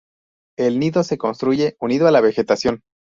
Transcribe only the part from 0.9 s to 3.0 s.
se construye unido a la vegetación.